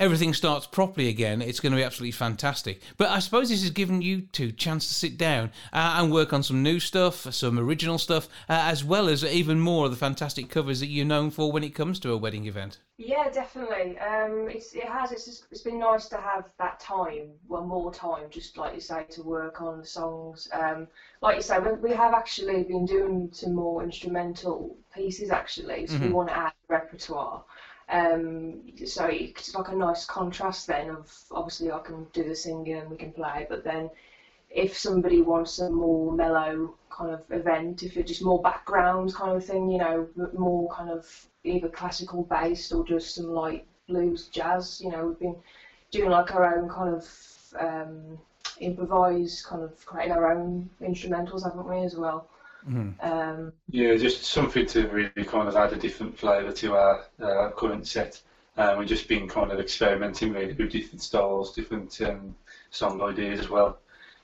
[0.00, 2.80] everything starts properly again, it's going to be absolutely fantastic.
[2.96, 6.32] But I suppose this has given you two chance to sit down uh, and work
[6.32, 9.98] on some new stuff, some original stuff, uh, as well as even more of the
[9.98, 12.78] fantastic covers that you're known for when it comes to a wedding event.
[12.96, 13.98] Yeah, definitely.
[13.98, 15.12] Um, it's, it has.
[15.12, 18.80] It's, just, it's been nice to have that time, well, more time, just like you
[18.80, 20.48] say, to work on the songs.
[20.52, 20.86] Um,
[21.22, 25.98] like you say, we, we have actually been doing some more instrumental pieces, actually, so
[25.98, 26.12] we Mhm.
[26.12, 27.42] want to add repertoire.
[27.90, 32.74] Um, so it's like a nice contrast then of obviously I can do the singing
[32.74, 33.90] and we can play, but then
[34.50, 39.34] if somebody wants a more mellow kind of event, if it's just more background kind
[39.36, 41.04] of thing, you know, more kind of
[41.44, 45.36] either classical based or just some light blues, jazz, you know, we've been
[45.90, 47.06] doing like our own kind of
[47.58, 48.18] um,
[48.60, 52.24] improvise, kind of creating our own instrumentals, haven't we, as well?
[52.66, 57.52] Um, Yeah, just something to really kind of add a different flavour to our, our
[57.52, 58.20] current set.
[58.56, 62.34] Um, we've just been kind of experimenting really with different styles, different um,
[62.70, 63.78] song ideas as well,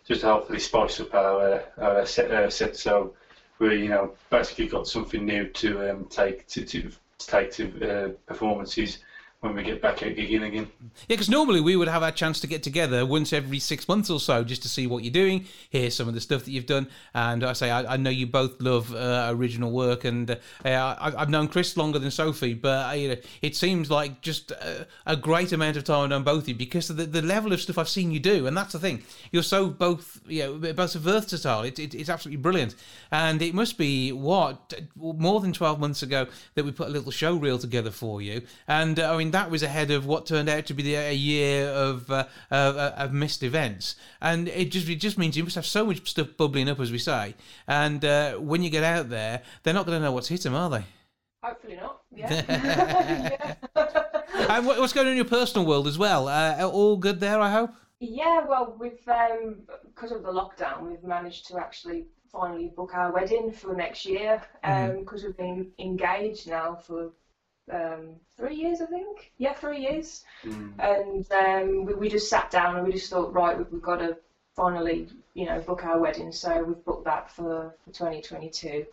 [0.07, 2.77] just to hopefully spice up our, uh, our set, uh, set.
[2.77, 3.15] So
[3.59, 7.91] we, you know, basically got something new to um, take to, to, to take to
[7.91, 8.99] uh, performances
[9.47, 10.69] when we get back out gigging again.
[10.81, 14.11] Yeah, because normally we would have our chance to get together once every six months
[14.11, 16.67] or so just to see what you're doing, hear some of the stuff that you've
[16.67, 16.89] done.
[17.15, 21.13] And I say, I, I know you both love uh, original work, and uh, I,
[21.17, 24.87] I've known Chris longer than Sophie, but uh, you know, it seems like just a,
[25.07, 27.53] a great amount of time I've known both of you because of the, the level
[27.53, 28.47] of stuff I've seen you do.
[28.47, 31.63] And that's the thing, you're so both, you know, both versatile.
[31.63, 32.75] It, it, it's absolutely brilliant.
[33.11, 37.11] And it must be, what, more than 12 months ago that we put a little
[37.11, 38.43] show reel together for you.
[38.69, 41.15] And uh, I mean, that was ahead of what turned out to be the, a
[41.15, 43.97] year of, uh, of, of missed events.
[44.21, 46.91] And it just, it just means you must have so much stuff bubbling up, as
[46.91, 47.35] we say.
[47.69, 50.55] And uh, when you get out there, they're not going to know what's hit them,
[50.55, 50.85] are they?
[51.43, 52.03] hopefully not.
[52.17, 53.55] Yeah.
[54.49, 56.29] and what, what's going on in your personal world as well?
[56.29, 57.73] Uh, all good there, I hope?
[58.01, 63.13] Yeah, well, we've um, because of the lockdown, we've managed to actually finally book our
[63.13, 64.43] wedding for next year.
[64.63, 67.11] Because we've been engaged now for
[67.73, 69.33] um, three years, I think.
[69.39, 70.25] Yeah, three years.
[70.79, 73.97] And um, we, we just sat down and we just thought, right, we've, we've got
[73.97, 74.17] to
[74.55, 76.33] finally, you know, book our wedding.
[76.33, 78.87] So we've booked that for, for 2022.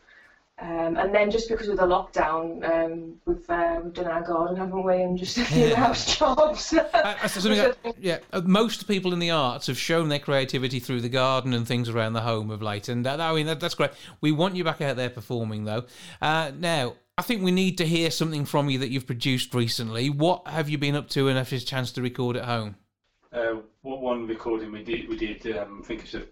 [0.60, 4.56] Um, and then just because of the lockdown, um, we've uh, we've done our garden,
[4.56, 5.02] haven't we?
[5.02, 6.70] And just a few house jobs.
[6.94, 11.02] That's something that- yeah, uh, most people in the arts have shown their creativity through
[11.02, 13.74] the garden and things around the home of late, and that, I mean that, that's
[13.74, 13.92] great.
[14.22, 15.86] We want you back out there performing, though.
[16.22, 20.10] Uh, now, I think we need to hear something from you that you've produced recently.
[20.10, 22.76] What have you been up to, and have you a chance to record at home?
[23.32, 26.24] Uh, what one recording we did, we did, um, I think it's a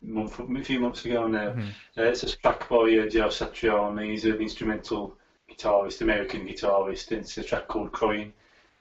[0.00, 1.52] month, a few months ago now.
[1.52, 1.68] Mhm.
[1.98, 4.10] Uh, it's a track by uh, Joe Satriani.
[4.10, 5.16] He's an instrumental
[5.50, 7.10] guitarist, American guitarist.
[7.10, 8.32] And it's a track called "Crying."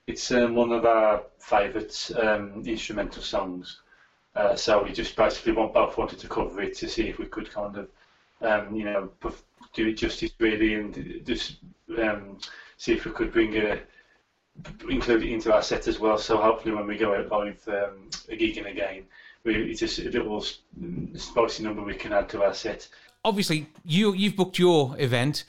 [0.06, 3.82] It's um, one of our favourite um, instrumental songs.
[4.36, 7.26] Uh, so we just basically want, both wanted to cover it to see if we
[7.26, 7.90] could kind of,
[8.42, 9.44] um, you know, perf-
[9.74, 11.58] do it justice really, and just
[12.02, 12.38] um,
[12.78, 13.80] see if we could bring a
[14.90, 16.18] include it into our set as well.
[16.18, 19.06] So hopefully when we go out live um, a gigging again,
[19.44, 20.44] we, it's just a little
[21.16, 22.88] spicy number we can add to our set.
[23.24, 25.44] Obviously, you you've booked your event.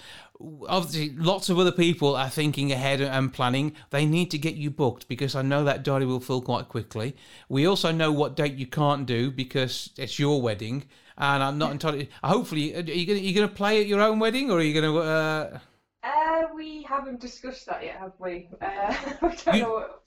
[0.68, 3.74] Obviously, lots of other people are thinking ahead and planning.
[3.90, 7.14] They need to get you booked because I know that diary will fill quite quickly.
[7.48, 10.84] We also know what date you can't do because it's your wedding,
[11.18, 12.10] and I'm not entirely.
[12.22, 14.62] Hopefully, are you going to you going to play at your own wedding, or are
[14.62, 14.98] you going to?
[15.00, 15.58] Uh,
[16.02, 18.48] Uh, we haven't discussed that yet, have we?
[18.60, 18.66] Uh,
[19.22, 19.72] I don't know.
[19.72, 19.98] What,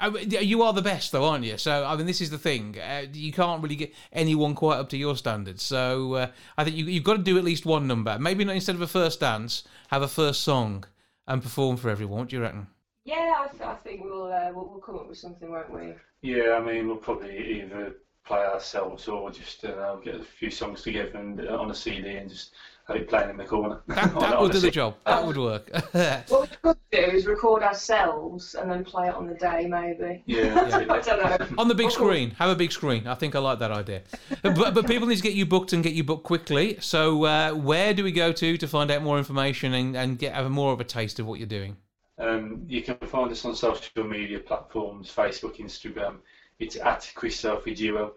[0.00, 1.56] I mean, you are the best, though, aren't you?
[1.56, 2.76] So, I mean, this is the thing.
[2.78, 5.62] Uh, you can't really get anyone quite up to your standards.
[5.62, 6.26] So, uh,
[6.58, 8.18] I think you, you've got to do at least one number.
[8.18, 10.84] Maybe not instead of a first dance, have a first song
[11.28, 12.18] and perform for everyone.
[12.18, 12.66] What do you reckon?
[13.04, 15.92] yeah, I, th- I think we'll, uh, we'll we'll come up with something, won't we?
[16.22, 17.94] Yeah, I mean we'll probably either
[18.24, 22.16] play ourselves or just uh, get a few songs together and uh, on a CD
[22.16, 22.54] and just
[22.86, 23.80] have it playing in the corner.
[23.88, 24.96] That, that would do the job.
[25.06, 25.70] That would work.
[26.28, 30.22] What we could do is record ourselves and then play it on the day, maybe.
[30.26, 31.48] Yeah, I don't know.
[31.58, 32.30] On the big screen.
[32.32, 33.06] Have a big screen.
[33.06, 34.02] I think I like that idea.
[34.42, 36.78] but, but people need to get you booked and get you booked quickly.
[36.80, 40.34] So, uh, where do we go to to find out more information and, and get
[40.34, 41.76] have more of a taste of what you're doing?
[42.18, 46.16] Um, you can find us on social media platforms, Facebook, Instagram.
[46.58, 48.10] It's at ChriSophie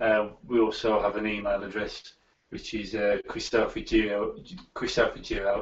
[0.00, 2.14] Uh, we also have an email address,
[2.50, 4.46] which is uh, chrisophieduo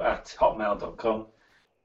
[0.05, 1.27] at hotmail.com.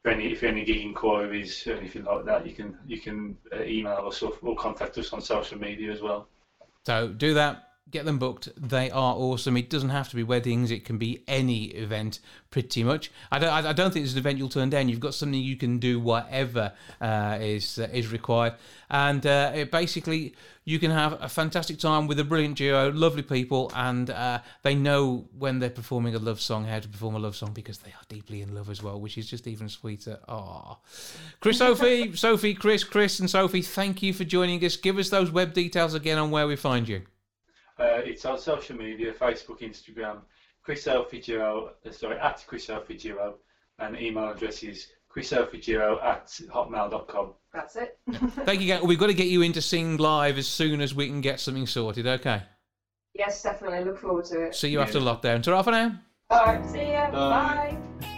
[0.02, 3.01] For any, if you have any gig inquiries or anything like that, you can you
[3.01, 6.30] can uh, email us or, or contact us on social media as well.
[6.86, 7.68] So do that.
[7.92, 8.50] Get them booked.
[8.58, 9.58] They are awesome.
[9.58, 10.72] It doesn't have to be weddings.
[10.72, 12.20] It can be any event,
[12.50, 13.12] pretty much.
[13.32, 13.50] I don't.
[13.50, 14.90] I don't think there's an event you'll turn down.
[14.90, 18.56] You've got something you can do whatever uh, is uh, is required,
[18.90, 20.36] and uh, it basically
[20.70, 24.76] you can have a fantastic time with a brilliant duo, lovely people, and uh, they
[24.76, 27.90] know when they're performing a love song how to perform a love song because they
[27.90, 30.20] are deeply in love as well, which is just even sweeter.
[30.28, 30.78] Ah,
[31.40, 34.76] Chris, Sophie, Sophie, Chris, Chris, and Sophie, thank you for joining us.
[34.76, 37.02] Give us those web details again on where we find you.
[37.80, 40.19] Uh, it's on social media, Facebook, Instagram,
[40.67, 43.36] ChriSophie Duo, uh, sorry, at ChriSophie Duo,
[43.80, 47.34] and email address is chrisophieduo at hotmail.com.
[47.53, 47.97] That's it.
[48.11, 48.73] Thank you.
[48.73, 48.88] again.
[48.88, 51.39] We've got to get you in to sing live as soon as we can get
[51.39, 52.05] something sorted.
[52.05, 52.43] Okay.
[53.13, 53.84] yes, definitely.
[53.86, 54.55] Look forward to it.
[54.55, 55.41] See you after lockdown.
[55.41, 55.99] Ta-ra for now.
[56.30, 56.65] All right.
[56.69, 57.09] See ya.
[57.11, 57.77] Bye.
[58.01, 58.15] Bye.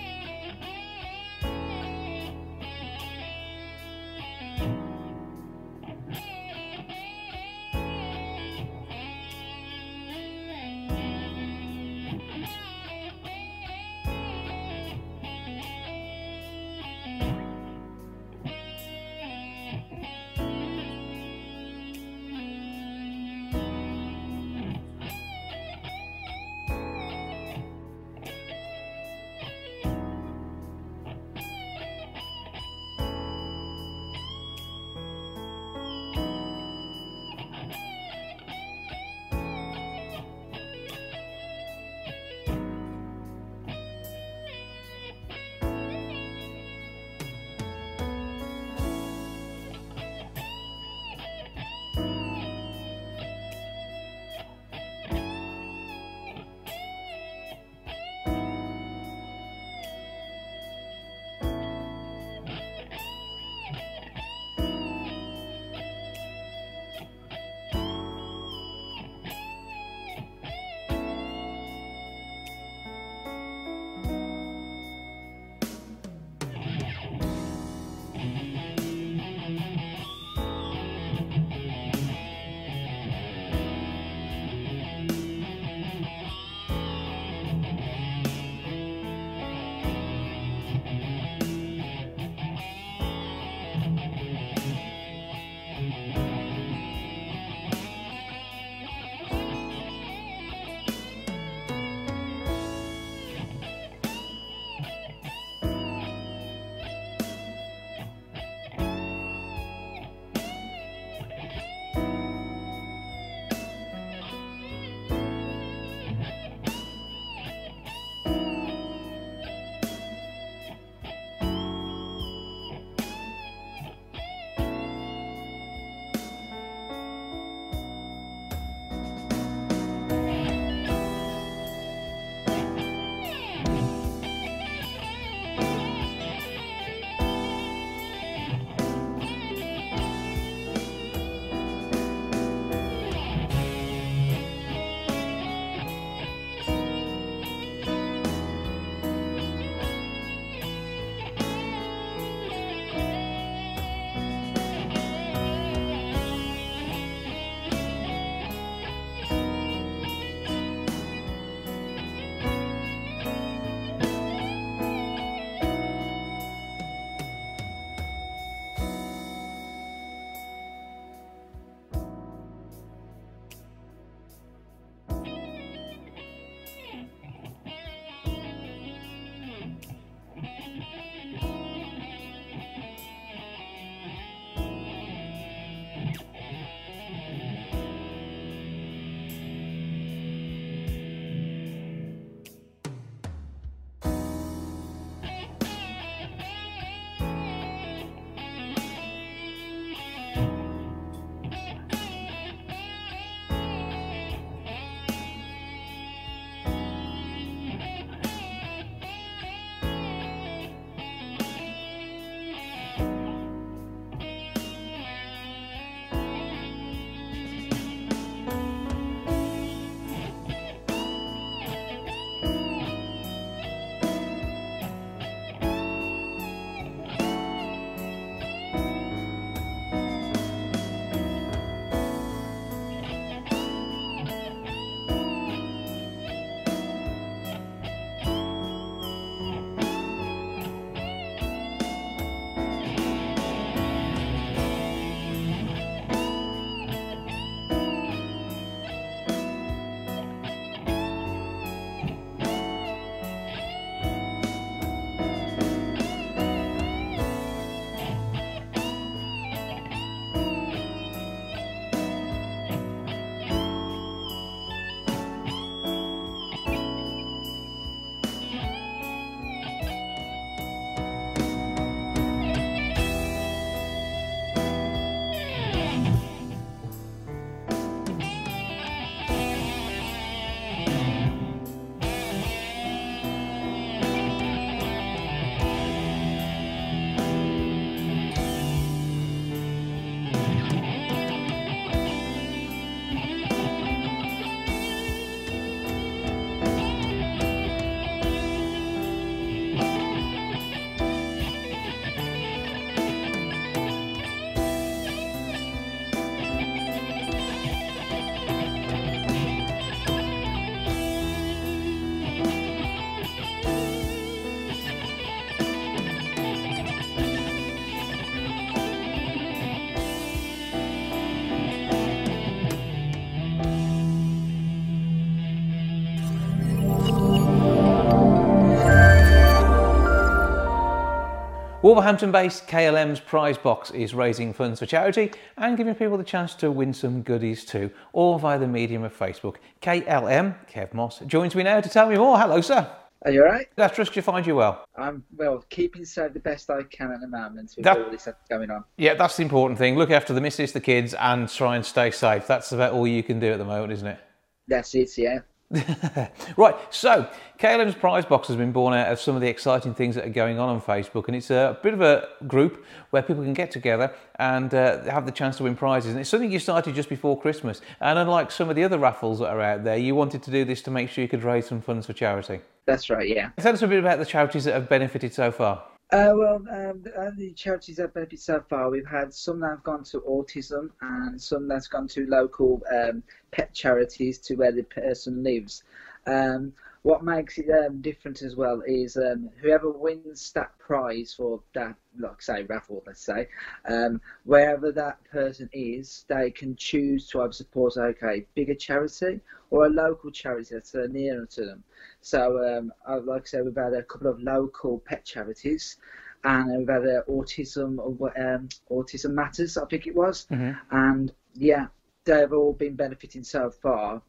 [331.81, 336.53] Wolverhampton based KLM's prize box is raising funds for charity and giving people the chance
[336.55, 339.55] to win some goodies too, all via the medium of Facebook.
[339.81, 342.37] KLM, Kev Moss, joins me now to tell me more.
[342.37, 342.87] Hello, sir.
[343.23, 343.67] Are you alright?
[343.79, 344.85] I trust you find you well.
[344.95, 348.27] I'm well, keeping safe the best I can at the moment with That- all this
[348.47, 348.83] going on.
[348.97, 349.95] Yeah, that's the important thing.
[349.95, 352.45] Look after the missus, the kids, and try and stay safe.
[352.45, 354.19] That's about all you can do at the moment, isn't it?
[354.67, 355.39] That's it, yeah.
[356.57, 360.15] Right, so KLM's prize box has been born out of some of the exciting things
[360.15, 363.43] that are going on on Facebook, and it's a bit of a group where people
[363.43, 366.11] can get together and uh, have the chance to win prizes.
[366.11, 367.81] And it's something you started just before Christmas.
[368.01, 370.65] And unlike some of the other raffles that are out there, you wanted to do
[370.65, 372.59] this to make sure you could raise some funds for charity.
[372.85, 373.49] That's right, yeah.
[373.57, 375.83] Tell us a bit about the charities that have benefited so far.
[376.11, 379.83] Uh, well, um, the, the charities that benefit so far, we've had some that have
[379.83, 384.83] gone to autism and some that's gone to local um, pet charities to where the
[384.83, 385.83] person lives.
[386.25, 386.73] Um,
[387.03, 391.95] what makes it um, different as well is um, whoever wins that prize for that,
[392.19, 393.47] like say raffle, let's say,
[393.89, 399.39] um, wherever that person is, they can choose to either support okay bigger charity
[399.71, 401.83] or a local charity that's uh, nearer to them.
[402.21, 402.93] So, um,
[403.25, 405.97] like I said, we've had a couple of local pet charities,
[406.43, 410.45] and we've had uh, autism, um, autism matters, I think it was,
[410.91, 411.87] and yeah,
[412.25, 414.21] they've all been benefiting so far.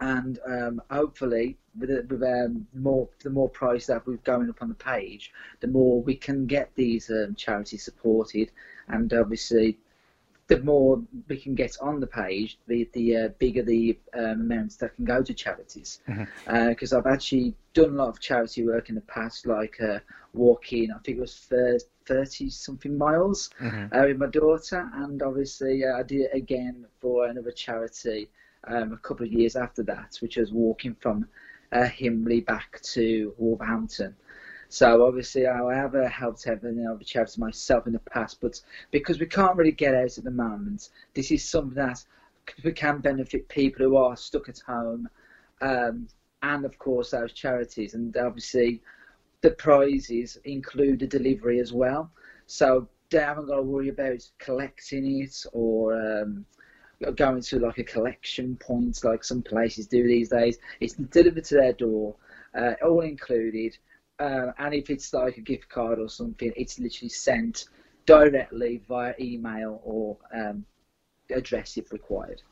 [0.00, 4.62] And um, hopefully, with, the- with um, more the more price that we're going up
[4.62, 8.50] on the page, the more we can get these um, charities supported,
[8.88, 9.78] and obviously,
[10.50, 14.76] the more we can get on the page, the the uh, bigger the um, amounts
[14.76, 16.00] that can go to charities.
[16.46, 20.00] Because I've actually done a lot of charity work in the past, like uh,
[20.34, 20.90] walking.
[20.90, 21.48] I think it was
[22.06, 23.94] thirty something miles Mm-hmm.
[23.94, 28.28] uh, with my daughter, and obviously uh, I did it again for another charity
[28.66, 31.26] um, a couple of years after that, which was walking from
[31.72, 34.14] uh, Himley back to Wolverhampton.
[34.72, 38.60] So obviously I have uh, helped everything other charities myself in the past, but
[38.92, 42.04] because we can't really get out at the moment, this is something that
[42.62, 45.08] we can benefit people who are stuck at home,
[45.60, 46.06] um,
[46.44, 48.80] and of course those charities, and obviously
[49.40, 52.08] the prizes include the delivery as well.
[52.46, 56.46] So they haven't got to worry about collecting it or um,
[57.16, 60.58] going to like a collection point like some places do these days.
[60.78, 62.14] It's delivered to their door,
[62.54, 63.76] uh, all included.
[64.20, 67.64] Uh, and if it's like a gift card or something, it's literally sent
[68.04, 70.64] directly via email or um,
[71.30, 72.42] address if required.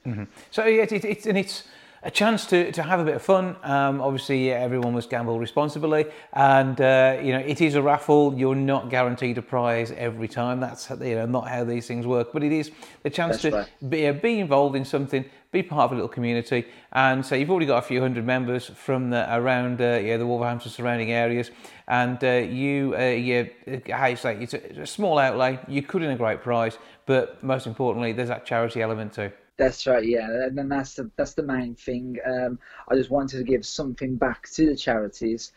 [0.51, 1.65] So yeah, it, it, it's and it's
[2.03, 3.57] a chance to, to have a bit of fun.
[3.63, 8.35] Um, obviously, everyone must gamble responsibly, and uh, you know it is a raffle.
[8.37, 10.61] You're not guaranteed a prize every time.
[10.61, 12.33] That's you know not how these things work.
[12.33, 12.71] But it is
[13.03, 13.91] the chance That's to right.
[13.91, 17.51] be, uh, be involved in something, be part of a little community, and so you've
[17.51, 21.51] already got a few hundred members from the, around uh, yeah the Wolverhampton surrounding areas,
[21.89, 23.51] and uh, you uh, you
[23.91, 25.59] how you say it's a, it's a small outlay.
[25.67, 29.33] You could win a great prize, but most importantly, there's that charity element too.
[29.59, 32.17] That's right, yeah, and then that's the that's the main thing.
[32.25, 35.53] Um, I just wanted to give something back to the charities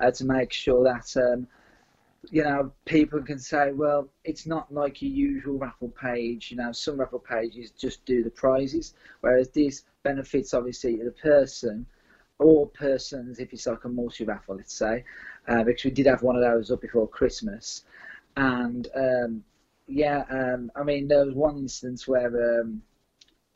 [0.00, 1.48] uh, to make sure that um,
[2.30, 6.50] you know people can say, well, it's not like your usual raffle page.
[6.50, 11.86] You know, some raffle pages just do the prizes, whereas this benefits obviously the person
[12.38, 15.04] or persons if it's like a multi raffle, let's say,
[15.48, 17.84] uh, because we did have one of those up before Christmas,
[18.36, 19.44] and um,
[19.88, 22.64] yeah, um, I mean there was one instance where.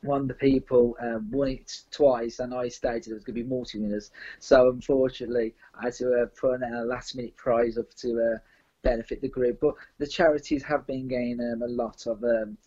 [0.03, 3.43] One of the people um, won it twice, and I stated there was going to
[3.43, 4.11] be multi winners.
[4.39, 8.37] So unfortunately, I had to uh, put in a last minute prize up to uh,
[8.81, 9.59] benefit the group.
[9.61, 12.57] But the charities have been gaining um, a lot of um,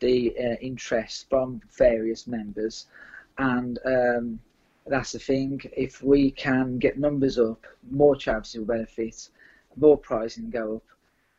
[0.00, 2.86] the uh, interest from various members,
[3.38, 4.40] and um,
[4.86, 5.60] that's the thing.
[5.76, 9.28] If we can get numbers up, more charities will benefit,
[9.76, 10.82] more pricing go up.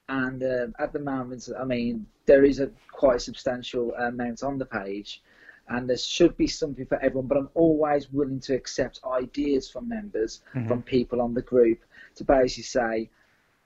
[0.10, 4.66] And um, at the moment, I mean, there is a quite substantial amount on the
[4.66, 5.22] page,
[5.70, 7.28] and there should be something for everyone.
[7.28, 10.68] But I'm always willing to accept ideas from members, mm-hmm.
[10.68, 11.80] from people on the group,
[12.16, 13.10] to basically say,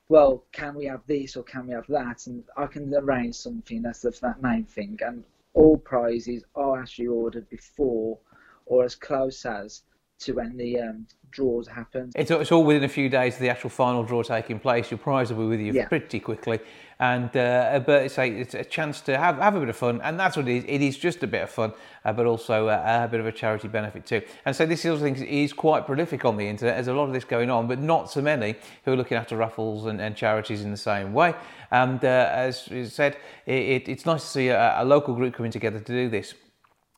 [0.09, 2.27] well, can we have this or can we have that?
[2.27, 3.81] And I can arrange something.
[3.81, 4.99] That's the that main thing.
[5.05, 5.23] And
[5.53, 8.17] all prizes are actually ordered before
[8.65, 9.83] or as close as
[10.19, 12.11] to when the um, draws happen.
[12.15, 14.89] It's, it's all within a few days of the actual final draw taking place.
[14.89, 15.87] Your prize will be with you Yeah.
[15.87, 16.59] pretty quickly,
[16.99, 20.01] and uh, but it's a, it's a chance to have, have a bit of fun,
[20.01, 20.63] and that's what it is.
[20.67, 21.73] It is just a bit of fun,
[22.05, 24.21] uh, but also uh, a bit of a charity benefit too.
[24.45, 26.75] And so this sort of thing is quite prolific on the internet.
[26.75, 28.55] There's a lot of this going on, but not so many
[28.85, 31.35] who are looking after raffles and, and charities in the same way.
[31.69, 35.35] And uh, as you said, it, it, it's nice to see a, a local group
[35.35, 36.33] coming together to do this.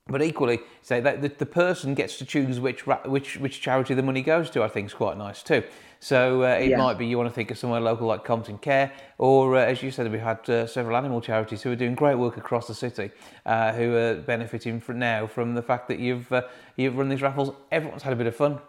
[0.09, 4.01] But equally, say that the, the person gets to choose which which which charity the
[4.03, 4.63] money goes to.
[4.63, 5.63] I think is quite nice too.
[5.99, 6.77] So uh, it Yeah.
[6.77, 9.83] might be you want to think of somewhere local like Compton Care, or uh, as
[9.83, 12.73] you said, we've had uh, several animal charities who are doing great work across the
[12.73, 13.11] city,
[13.45, 16.43] uh, who are benefiting from now from the fact that you've uh,
[16.75, 17.53] you've run these raffles.
[17.71, 18.59] Everyone's had a bit of fun,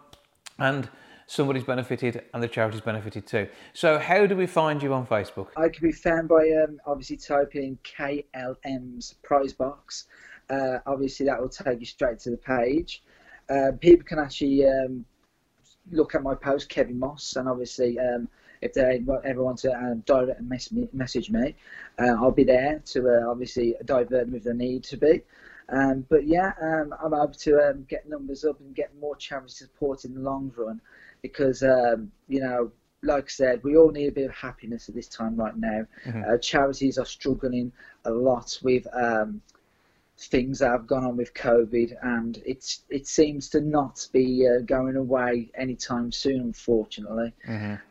[0.59, 0.89] and
[1.25, 3.47] somebody's benefited, and the charity's benefited too.
[3.73, 5.47] So how do we find you on Facebook?
[5.55, 10.05] I can be found by um, obviously typing in KLM's prize box.
[10.51, 13.01] Uh, obviously, that will take you straight to the page.
[13.49, 15.05] Uh, people can actually um,
[15.91, 18.27] look at my post, Kevin Moss, and obviously, um,
[18.61, 21.55] if they ever want to um, direct mes- me- message me,
[21.99, 25.21] uh, I'll be there to uh, obviously divert them if they need to be.
[25.69, 29.53] Um, but yeah, um, I'm able to um, get numbers up and get more charity
[29.53, 30.81] support in the long run
[31.21, 32.71] because, um, you know,
[33.03, 35.85] like I said, we all need a bit of happiness at this time right now.
[36.33, 37.71] Uh, charities are struggling
[38.05, 39.41] a lot with um,
[40.27, 44.61] things that have gone on with COVID, and it's it seems to not be uh,
[44.61, 47.33] going away anytime soon, unfortunately.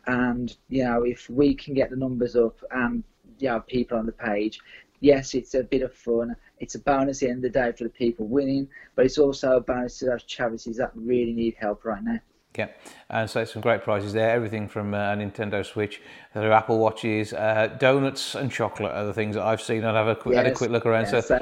[0.06, 3.02] And you know, if we can get the numbers up and
[3.38, 4.60] you know people on the page,
[5.00, 6.36] yes, it's a bit of fun.
[6.58, 9.18] It's a bonus at the end of the day for the people winning, but it's
[9.18, 12.20] also a bonus to those charities that really need help right now.
[12.58, 12.66] Yeah,
[13.08, 14.30] and so some great prizes there.
[14.30, 16.00] Everything from uh, a Nintendo Switch,
[16.34, 19.84] there are Apple Watches, uh, donuts, and chocolate are the things that I've seen.
[19.84, 21.02] I'll have a, qu- had a quick look around.
[21.12, 21.38] yes, so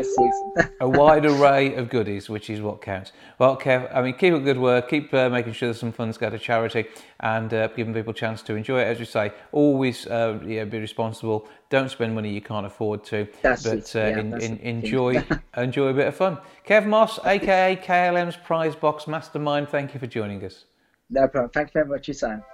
[0.82, 3.12] a wide array of goodies, which is what counts.
[3.38, 4.90] Well, Kev, I mean, keep up good work.
[4.90, 6.84] Keep uh, making sure that some funds go to charity
[7.20, 8.84] and uh, giving people a chance to enjoy it.
[8.84, 11.48] As we say, always uh, yeah, be responsible.
[11.70, 13.26] Don't spend money you can't afford to.
[13.40, 13.96] That's but.
[13.96, 15.24] Uh, Yeah, in, in, enjoy
[15.56, 16.36] enjoy a bit of fun.
[16.66, 19.70] Kev Moss, aka KLM's Prize Box Mastermind.
[19.70, 20.66] Thank you for joining us.
[21.11, 21.50] No problem.
[21.50, 22.44] Thank you very much for your time.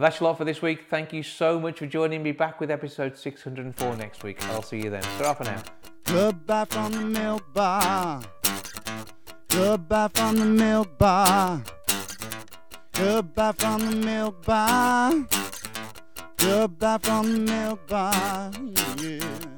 [0.00, 0.86] Well, that's a lot for this week.
[0.88, 2.32] Thank you so much for joining me.
[2.32, 4.42] Back with episode 604 next week.
[4.48, 5.02] I'll see you then.
[5.02, 5.62] Ta for now.
[6.04, 8.22] Goodbye from the milk bar.
[9.48, 11.62] Goodbye from the milk bar.
[12.92, 15.26] Goodbye from the milk bar.
[16.38, 18.50] Goodbye from the milk bar.
[19.02, 19.49] Yeah.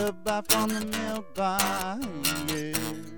[0.00, 2.00] Goodbye from the bar.
[2.48, 3.09] Yeah.